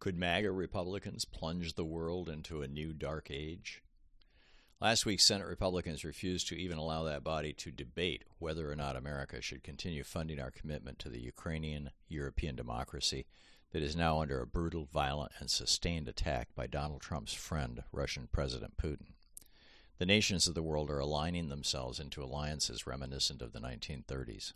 [0.00, 3.82] Could MAGA Republicans plunge the world into a new dark age?
[4.80, 8.96] Last week, Senate Republicans refused to even allow that body to debate whether or not
[8.96, 13.26] America should continue funding our commitment to the Ukrainian European democracy
[13.72, 18.26] that is now under a brutal, violent, and sustained attack by Donald Trump's friend, Russian
[18.32, 19.12] President Putin.
[19.98, 24.54] The nations of the world are aligning themselves into alliances reminiscent of the 1930s.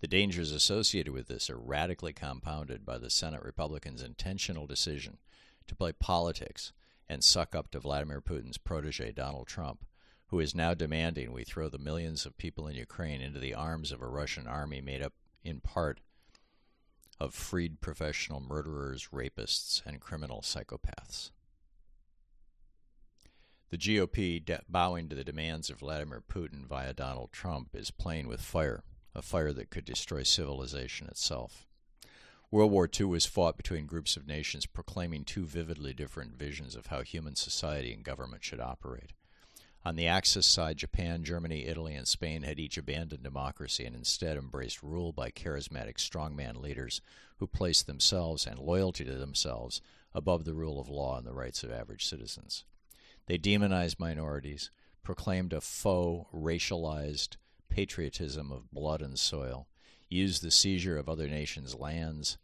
[0.00, 5.18] The dangers associated with this are radically compounded by the Senate Republicans' intentional decision
[5.66, 6.72] to play politics
[7.08, 9.84] and suck up to Vladimir Putin's protege, Donald Trump,
[10.28, 13.90] who is now demanding we throw the millions of people in Ukraine into the arms
[13.90, 16.00] of a Russian army made up in part
[17.18, 21.30] of freed professional murderers, rapists, and criminal psychopaths.
[23.70, 28.28] The GOP, de- bowing to the demands of Vladimir Putin via Donald Trump, is playing
[28.28, 28.84] with fire
[29.14, 31.66] a fire that could destroy civilization itself.
[32.50, 36.86] World War II was fought between groups of nations proclaiming two vividly different visions of
[36.86, 39.12] how human society and government should operate.
[39.84, 44.36] On the Axis side, Japan, Germany, Italy, and Spain had each abandoned democracy and instead
[44.36, 47.00] embraced rule by charismatic strongman leaders
[47.36, 49.80] who placed themselves and loyalty to themselves
[50.14, 52.64] above the rule of law and the rights of average citizens.
[53.26, 54.70] They demonized minorities,
[55.02, 57.36] proclaimed a faux racialized
[57.68, 59.68] patriotism of blood and soil,
[60.08, 62.38] used the seizure of other nations' lands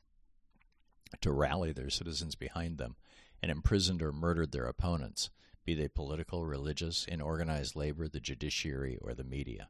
[1.20, 2.96] to rally their citizens behind them,
[3.42, 5.30] and imprisoned or murdered their opponents,
[5.64, 9.68] be they political, religious, in organized labor, the judiciary, or the media.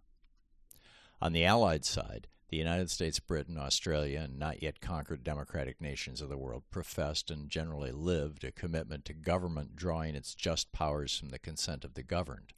[1.21, 6.21] On the Allied side, the United States, Britain, Australia, and not yet conquered democratic nations
[6.21, 11.19] of the world professed and generally lived a commitment to government drawing its just powers
[11.19, 12.53] from the consent of the governed.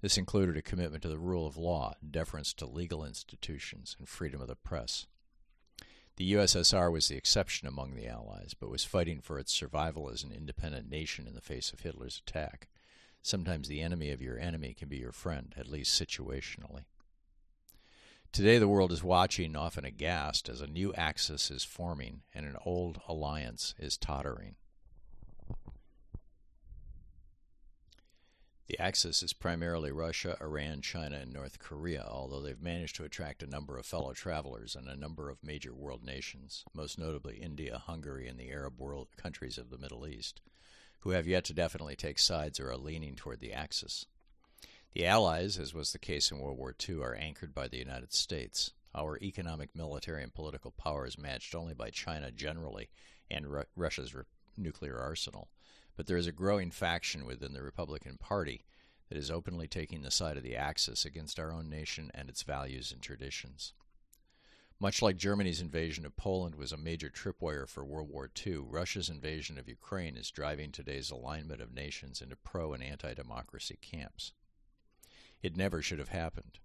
[0.00, 4.40] This included a commitment to the rule of law, deference to legal institutions, and freedom
[4.40, 5.06] of the press.
[6.16, 10.22] The USSR was the exception among the Allies, but was fighting for its survival as
[10.22, 12.68] an independent nation in the face of Hitler's attack.
[13.22, 16.84] Sometimes the enemy of your enemy can be your friend, at least situationally.
[18.32, 22.56] Today, the world is watching, often aghast, as a new axis is forming and an
[22.64, 24.56] old alliance is tottering.
[28.68, 33.44] The axis is primarily Russia, Iran, China, and North Korea, although they've managed to attract
[33.44, 37.78] a number of fellow travelers and a number of major world nations, most notably India,
[37.78, 40.40] Hungary, and the Arab world countries of the Middle East,
[41.00, 44.06] who have yet to definitely take sides or are leaning toward the axis.
[44.94, 48.12] The Allies, as was the case in World War II, are anchored by the United
[48.12, 48.72] States.
[48.96, 52.88] Our economic, military, and political power is matched only by China generally
[53.30, 54.24] and Ru- Russia's re-
[54.56, 55.46] nuclear arsenal.
[55.96, 58.64] But there is a growing faction within the Republican Party
[59.08, 62.42] that is openly taking the side of the Axis against our own nation and its
[62.42, 63.72] values and traditions.
[64.78, 69.08] Much like Germany's invasion of Poland was a major tripwire for World War II, Russia's
[69.08, 74.32] invasion of Ukraine is driving today's alignment of nations into pro and anti democracy camps.
[75.42, 76.58] It never should have happened.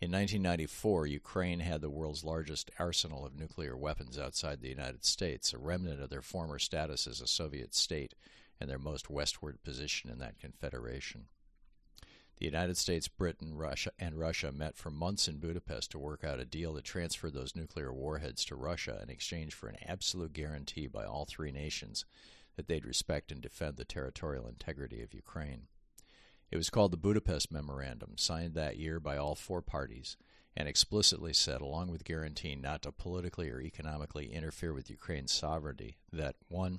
[0.00, 5.52] In 1994, Ukraine had the world's largest arsenal of nuclear weapons outside the United States,
[5.52, 8.14] a remnant of their former status as a Soviet state
[8.62, 11.24] and their most westward position in that confederation.
[12.38, 16.38] The United States, Britain, Russia, and Russia met for months in Budapest to work out
[16.38, 20.86] a deal that transferred those nuclear warheads to Russia in exchange for an absolute guarantee
[20.86, 22.04] by all three nations
[22.54, 25.62] that they'd respect and defend the territorial integrity of Ukraine.
[26.52, 30.16] It was called the Budapest Memorandum, signed that year by all four parties,
[30.56, 35.96] and explicitly said, along with guaranteeing not to politically or economically interfere with Ukraine's sovereignty,
[36.12, 36.78] that 1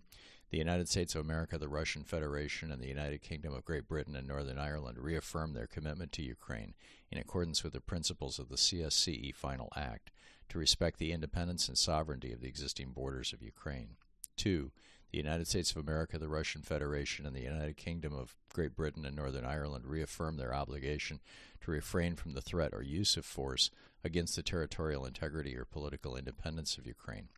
[0.54, 4.16] the United States of America, the Russian Federation, and the United Kingdom of Great Britain
[4.16, 6.76] and Northern Ireland reaffirm their commitment to Ukraine
[7.12, 10.12] in accordance with the principles of the CSCE Final Act
[10.50, 13.96] to respect the independence and sovereignty of the existing borders of Ukraine.
[14.38, 14.70] 2.
[15.10, 19.08] The United States of America, the Russian Federation, and the United Kingdom of Great Britain
[19.08, 21.20] and Northern Ireland reaffirm their obligation
[21.62, 23.72] to refrain from the threat or use of force
[24.04, 27.30] against the territorial integrity or political independence of Ukraine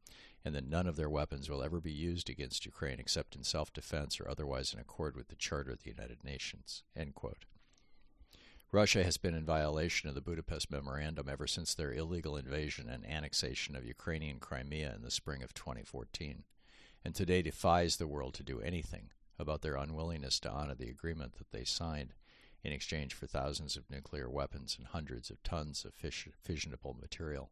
[0.46, 3.74] and that none of their weapons will ever be used against Ukraine except in self
[3.74, 6.84] defense or otherwise in accord with the Charter of the United Nations.
[8.72, 13.06] Russia has been in violation of the Budapest Memorandum ever since their illegal invasion and
[13.06, 16.44] annexation of Ukrainian Crimea in the spring of 2014,
[17.04, 19.10] and today defies the world to do anything
[19.40, 22.14] about their unwillingness to honor the agreement that they signed
[22.64, 27.50] in exchange for thousands of nuclear weapons and hundreds of tons of fissionable material.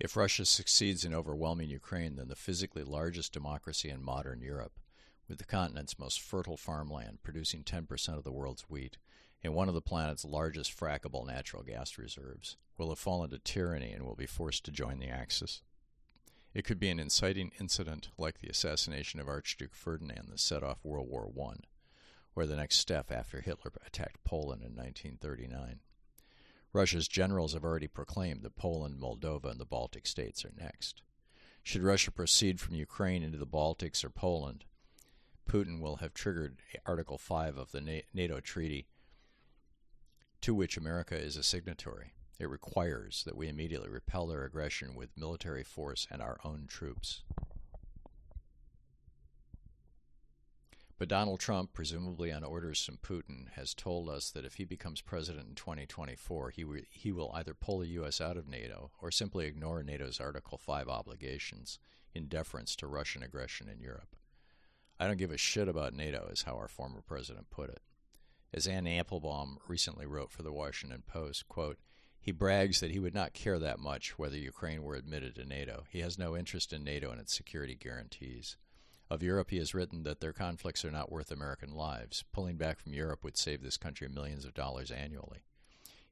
[0.00, 4.78] If Russia succeeds in overwhelming Ukraine, then the physically largest democracy in modern Europe,
[5.28, 8.96] with the continent's most fertile farmland producing 10% of the world's wheat,
[9.42, 13.92] and one of the planet's largest frackable natural gas reserves, will have fallen to tyranny
[13.92, 15.62] and will be forced to join the Axis.
[16.54, 20.84] It could be an inciting incident like the assassination of Archduke Ferdinand that set off
[20.84, 21.56] World War I,
[22.36, 25.80] or the next step after Hitler attacked Poland in 1939.
[26.72, 31.02] Russia's generals have already proclaimed that Poland, Moldova, and the Baltic states are next.
[31.62, 34.64] Should Russia proceed from Ukraine into the Baltics or Poland,
[35.48, 38.86] Putin will have triggered Article 5 of the NATO treaty
[40.40, 42.12] to which America is a signatory.
[42.38, 47.22] It requires that we immediately repel their aggression with military force and our own troops.
[50.98, 55.00] But Donald Trump, presumably on orders from Putin, has told us that if he becomes
[55.00, 58.20] president in 2024, he, w- he will either pull the U.S.
[58.20, 61.78] out of NATO or simply ignore NATO's Article 5 obligations
[62.14, 64.16] in deference to Russian aggression in Europe.
[64.98, 67.80] I don't give a shit about NATO, is how our former president put it.
[68.52, 71.78] As Anne Applebaum recently wrote for the Washington Post, quote,
[72.20, 75.84] he brags that he would not care that much whether Ukraine were admitted to NATO.
[75.90, 78.56] He has no interest in NATO and its security guarantees.
[79.10, 82.24] Of Europe, he has written that their conflicts are not worth American lives.
[82.32, 85.44] Pulling back from Europe would save this country millions of dollars annually.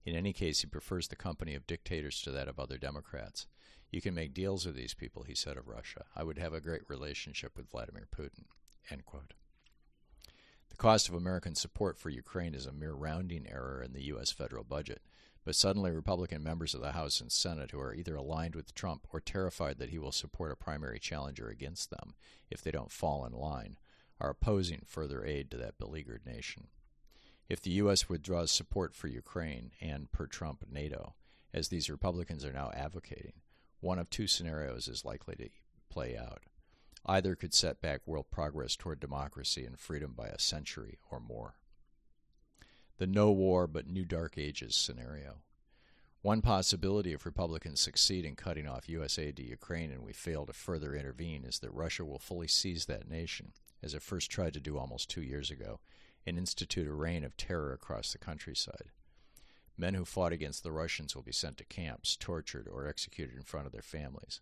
[0.04, 3.46] In any case, he prefers the company of dictators to that of other Democrats.
[3.90, 6.06] You can make deals with these people, he said of Russia.
[6.14, 8.44] I would have a great relationship with Vladimir Putin.
[10.76, 14.30] The cost of American support for Ukraine is a mere rounding error in the U.S.
[14.30, 15.00] federal budget.
[15.42, 19.06] But suddenly, Republican members of the House and Senate who are either aligned with Trump
[19.10, 22.14] or terrified that he will support a primary challenger against them
[22.50, 23.78] if they don't fall in line
[24.20, 26.66] are opposing further aid to that beleaguered nation.
[27.48, 28.10] If the U.S.
[28.10, 31.14] withdraws support for Ukraine and, per Trump, NATO,
[31.54, 33.40] as these Republicans are now advocating,
[33.80, 35.48] one of two scenarios is likely to
[35.88, 36.42] play out.
[37.06, 41.54] Either could set back world progress toward democracy and freedom by a century or more
[42.98, 45.36] the no war but new dark ages scenario.
[46.22, 49.18] One possibility if Republicans succeed in cutting off U.S.
[49.18, 52.86] aid to Ukraine and we fail to further intervene is that Russia will fully seize
[52.86, 55.78] that nation, as it first tried to do almost two years ago,
[56.26, 58.90] and institute a reign of terror across the countryside.
[59.78, 63.42] Men who fought against the Russians will be sent to camps, tortured, or executed in
[63.42, 64.40] front of their families.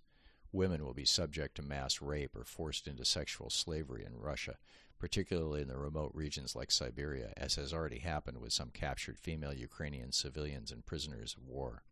[0.54, 4.56] Women will be subject to mass rape or forced into sexual slavery in Russia,
[5.00, 9.52] particularly in the remote regions like Siberia, as has already happened with some captured female
[9.52, 11.82] Ukrainian civilians and prisoners of war.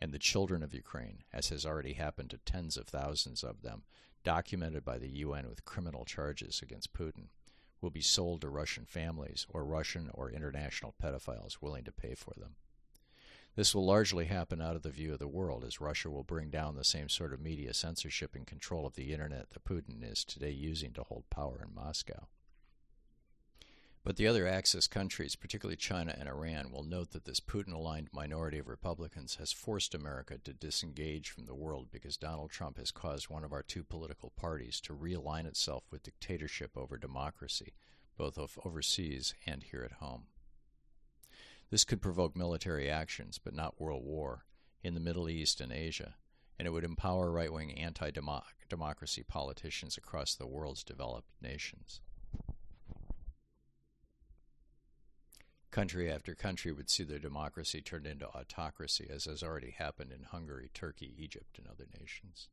[0.00, 3.82] And the children of Ukraine, as has already happened to tens of thousands of them,
[4.22, 7.30] documented by the UN with criminal charges against Putin,
[7.80, 12.34] will be sold to Russian families or Russian or international pedophiles willing to pay for
[12.36, 12.54] them.
[13.60, 16.48] This will largely happen out of the view of the world, as Russia will bring
[16.48, 20.24] down the same sort of media censorship and control of the internet that Putin is
[20.24, 22.28] today using to hold power in Moscow.
[24.02, 28.08] But the other Axis countries, particularly China and Iran, will note that this Putin aligned
[28.14, 32.90] minority of Republicans has forced America to disengage from the world because Donald Trump has
[32.90, 37.74] caused one of our two political parties to realign itself with dictatorship over democracy,
[38.16, 40.28] both overseas and here at home.
[41.70, 44.44] This could provoke military actions, but not world war,
[44.82, 46.16] in the Middle East and Asia,
[46.58, 48.10] and it would empower right wing anti
[48.68, 52.00] democracy politicians across the world's developed nations.
[55.70, 60.24] Country after country would see their democracy turned into autocracy, as has already happened in
[60.24, 62.48] Hungary, Turkey, Egypt, and other nations.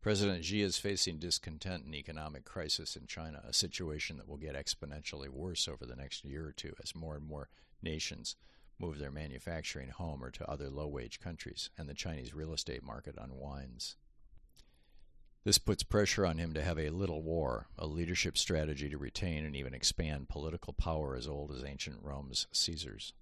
[0.00, 4.54] President Xi is facing discontent and economic crisis in China, a situation that will get
[4.54, 7.48] exponentially worse over the next year or two as more and more
[7.82, 8.36] nations
[8.78, 12.82] move their manufacturing home or to other low wage countries, and the Chinese real estate
[12.82, 13.96] market unwinds.
[15.44, 19.44] This puts pressure on him to have a little war, a leadership strategy to retain
[19.44, 23.14] and even expand political power as old as ancient Rome's Caesars.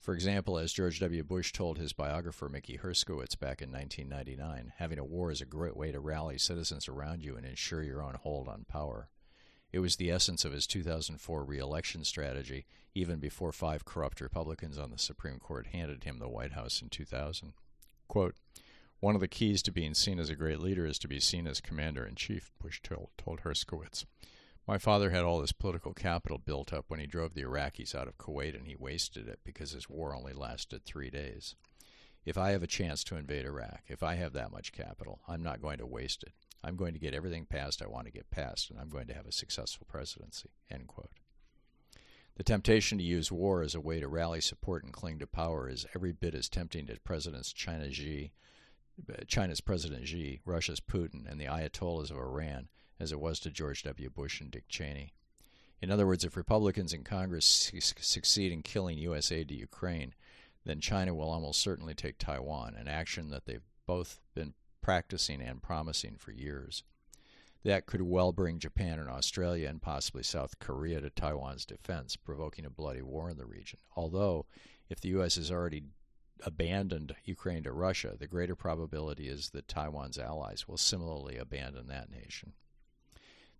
[0.00, 1.22] For example, as George W.
[1.22, 5.76] Bush told his biographer Mickey Herskowitz back in 1999, having a war is a great
[5.76, 9.08] way to rally citizens around you and ensure your own hold on power.
[9.72, 14.90] It was the essence of his 2004 reelection strategy, even before five corrupt Republicans on
[14.90, 17.52] the Supreme Court handed him the White House in 2000.
[18.08, 18.34] Quote,
[18.98, 21.46] one of the keys to being seen as a great leader is to be seen
[21.46, 24.04] as commander in chief, Bush told, told Herskowitz.
[24.66, 28.08] My father had all this political capital built up when he drove the Iraqis out
[28.08, 31.54] of Kuwait and he wasted it because his war only lasted three days.
[32.26, 35.42] If I have a chance to invade Iraq, if I have that much capital, I'm
[35.42, 36.34] not going to waste it.
[36.62, 39.14] I'm going to get everything passed I want to get passed, and I'm going to
[39.14, 40.50] have a successful presidency.
[40.70, 41.10] End quote.
[42.36, 45.68] The temptation to use war as a way to rally support and cling to power
[45.68, 48.32] is every bit as tempting to Presidents China Xi,
[49.26, 53.82] China's President Xi, Russia's Putin, and the Ayatollahs of Iran as it was to George
[53.82, 54.10] W.
[54.10, 55.12] Bush and Dick Cheney.
[55.80, 59.32] In other words, if Republicans in Congress su- succeed in killing U.S.
[59.32, 60.14] aid to Ukraine,
[60.64, 65.62] then China will almost certainly take Taiwan, an action that they've both been practicing and
[65.62, 66.82] promising for years.
[67.62, 72.64] That could well bring Japan and Australia and possibly South Korea to Taiwan's defense, provoking
[72.64, 73.78] a bloody war in the region.
[73.94, 74.46] Although,
[74.88, 75.36] if the U.S.
[75.36, 75.82] has already
[76.42, 82.10] abandoned Ukraine to Russia, the greater probability is that Taiwan's allies will similarly abandon that
[82.10, 82.54] nation.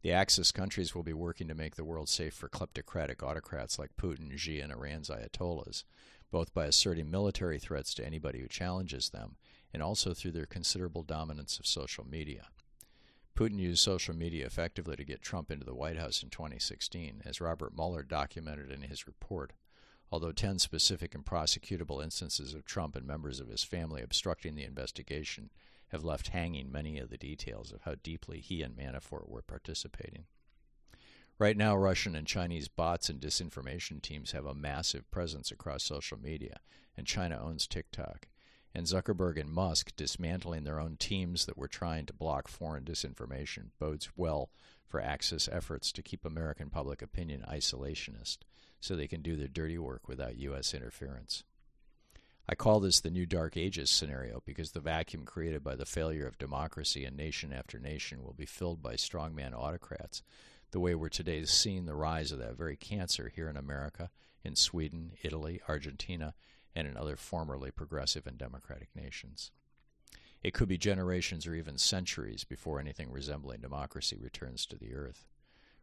[0.02, 3.96] The Axis countries will be working to make the world safe for kleptocratic autocrats like
[4.00, 5.84] Putin, Xi, and Iran's Ayatollahs,
[6.30, 9.36] both by asserting military threats to anybody who challenges them
[9.72, 12.48] and also through their considerable dominance of social media.
[13.36, 17.40] Putin used social media effectively to get Trump into the White House in 2016, as
[17.40, 19.52] Robert Mueller documented in his report.
[20.12, 24.64] Although 10 specific and prosecutable instances of Trump and members of his family obstructing the
[24.64, 25.50] investigation
[25.88, 30.24] have left hanging many of the details of how deeply he and Manafort were participating.
[31.38, 36.18] Right now, Russian and Chinese bots and disinformation teams have a massive presence across social
[36.18, 36.60] media,
[36.96, 38.28] and China owns TikTok.
[38.74, 43.70] And Zuckerberg and Musk dismantling their own teams that were trying to block foreign disinformation
[43.78, 44.50] bodes well
[44.86, 48.38] for Axis efforts to keep American public opinion isolationist
[48.80, 50.72] so they can do their dirty work without U.S.
[50.72, 51.44] interference.
[52.48, 56.26] I call this the new Dark Ages scenario because the vacuum created by the failure
[56.26, 60.22] of democracy in nation after nation will be filled by strongman autocrats,
[60.72, 64.10] the way we're today seeing the rise of that very cancer here in America,
[64.42, 66.34] in Sweden, Italy, Argentina,
[66.74, 69.50] and in other formerly progressive and democratic nations.
[70.42, 75.26] It could be generations or even centuries before anything resembling democracy returns to the earth.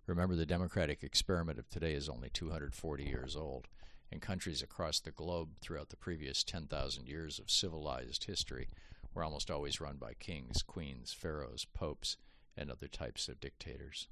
[0.07, 3.67] Remember, the democratic experiment of today is only 240 years old,
[4.11, 8.67] and countries across the globe throughout the previous 10,000 years of civilized history
[9.13, 12.17] were almost always run by kings, queens, pharaohs, popes,
[12.55, 14.07] and other types of dictators.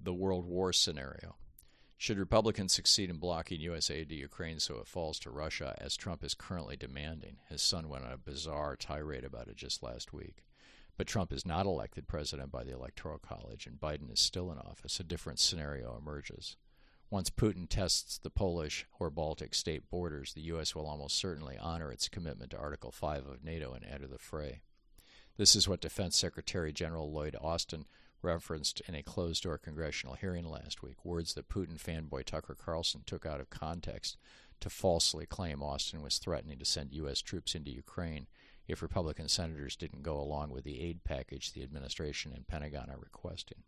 [0.00, 1.36] The World War scenario.
[2.00, 3.90] Should Republicans succeed in blocking U.S.
[3.90, 7.88] aid to Ukraine so it falls to Russia, as Trump is currently demanding, his son
[7.88, 10.44] went on a bizarre tirade about it just last week.
[10.96, 14.58] But Trump is not elected president by the Electoral College, and Biden is still in
[14.58, 15.00] office.
[15.00, 16.56] A different scenario emerges.
[17.10, 20.76] Once Putin tests the Polish or Baltic state borders, the U.S.
[20.76, 24.60] will almost certainly honor its commitment to Article 5 of NATO and enter the fray.
[25.36, 27.86] This is what Defense Secretary General Lloyd Austin
[28.22, 33.02] referenced in a closed door congressional hearing last week, words that Putin fanboy Tucker Carlson
[33.06, 34.16] took out of context
[34.60, 37.20] to falsely claim Austin was threatening to send U.S.
[37.20, 38.26] troops into Ukraine
[38.66, 42.98] if Republican senators didn't go along with the aid package the administration and Pentagon are
[42.98, 43.62] requesting.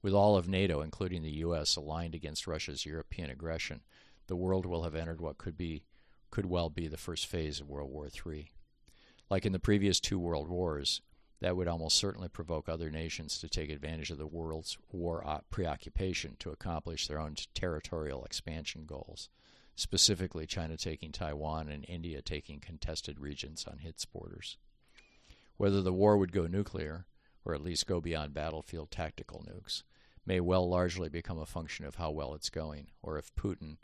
[0.00, 3.82] With all of NATO, including the U.S., aligned against Russia's European aggression,
[4.28, 5.82] the world will have entered what could be
[6.30, 8.50] could well be the first phase of World War III.
[9.30, 11.00] Like in the previous two world wars,
[11.40, 16.36] that would almost certainly provoke other nations to take advantage of the world's war preoccupation
[16.38, 19.28] to accomplish their own territorial expansion goals
[19.78, 24.56] specifically China taking Taiwan and India taking contested regions on its borders.
[25.56, 27.06] Whether the war would go nuclear,
[27.44, 29.84] or at least go beyond battlefield tactical nukes,
[30.26, 33.76] may well largely become a function of how well it's going, or if Putin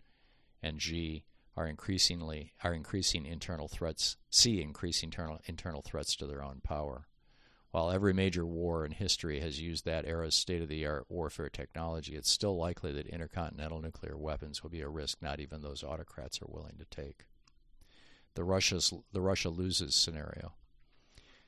[0.61, 1.25] and Xi
[1.57, 7.07] are increasingly are increasing internal threats, see increasing internal internal threats to their own power.
[7.75, 11.49] While every major war in history has used that era's state of the art warfare
[11.49, 15.83] technology, it's still likely that intercontinental nuclear weapons will be a risk not even those
[15.83, 17.25] autocrats are willing to take.
[18.37, 20.53] The, Russia's, the Russia loses scenario.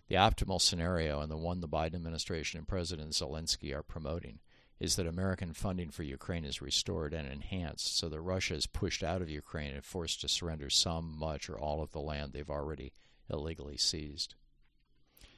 [0.09, 4.41] The optimal scenario, and the one the Biden administration and President Zelensky are promoting,
[4.81, 9.05] is that American funding for Ukraine is restored and enhanced so that Russia is pushed
[9.05, 12.51] out of Ukraine and forced to surrender some, much, or all of the land they've
[12.51, 12.93] already
[13.31, 14.35] illegally seized.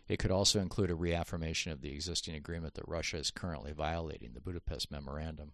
[0.08, 4.32] It could also include a reaffirmation of the existing agreement that Russia is currently violating,
[4.32, 5.52] the Budapest Memorandum.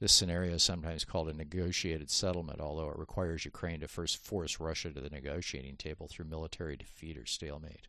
[0.00, 4.58] This scenario is sometimes called a negotiated settlement, although it requires Ukraine to first force
[4.58, 7.88] Russia to the negotiating table through military defeat or stalemate.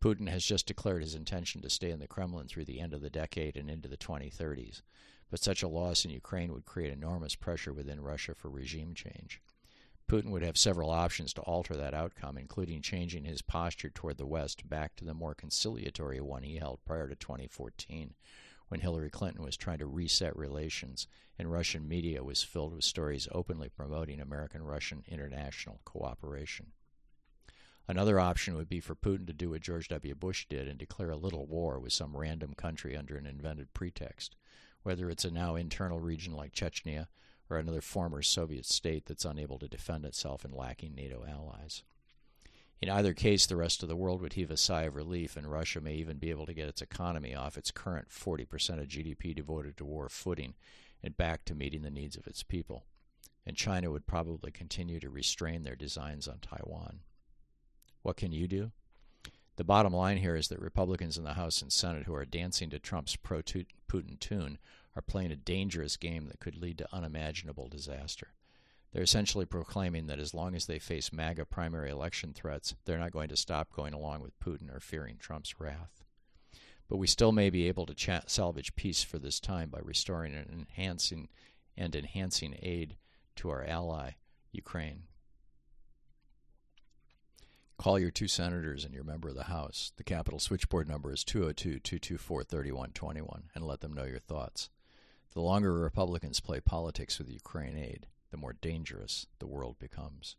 [0.00, 3.02] Putin has just declared his intention to stay in the Kremlin through the end of
[3.02, 4.82] the decade and into the 2030s,
[5.30, 9.40] but such a loss in Ukraine would create enormous pressure within Russia for regime change.
[10.08, 14.26] Putin would have several options to alter that outcome, including changing his posture toward the
[14.26, 18.14] West back to the more conciliatory one he held prior to 2014,
[18.68, 21.06] when Hillary Clinton was trying to reset relations
[21.38, 26.72] and Russian media was filled with stories openly promoting American Russian international cooperation.
[27.88, 30.14] Another option would be for Putin to do what George W.
[30.14, 34.36] Bush did and declare a little war with some random country under an invented pretext,
[34.82, 37.08] whether it's a now internal region like Chechnya
[37.52, 41.82] or another former Soviet state that's unable to defend itself and lacking NATO allies.
[42.80, 45.48] In either case, the rest of the world would heave a sigh of relief, and
[45.48, 49.34] Russia may even be able to get its economy off its current 40% of GDP
[49.34, 50.54] devoted to war footing
[51.00, 52.84] and back to meeting the needs of its people.
[53.46, 57.00] and China would probably continue to restrain their designs on Taiwan.
[58.02, 58.72] What can you do?
[59.56, 62.70] The bottom line here is that Republicans in the House and Senate who are dancing
[62.70, 64.58] to Trump's pro Putin tune
[64.94, 68.28] are playing a dangerous game that could lead to unimaginable disaster.
[68.92, 73.12] They're essentially proclaiming that as long as they face MAGA primary election threats, they're not
[73.12, 76.04] going to stop going along with Putin or fearing Trump's wrath.
[76.88, 80.34] But we still may be able to cha- salvage peace for this time by restoring
[80.34, 81.28] and enhancing
[81.74, 82.96] and enhancing aid
[83.36, 84.10] to our ally,
[84.50, 85.04] Ukraine.
[87.78, 89.92] Call your two senators and your member of the House.
[89.96, 94.68] The Capitol switchboard number is 202 224 3121 and let them know your thoughts.
[95.34, 100.36] The longer Republicans play politics with Ukraine aid, the more dangerous the world becomes.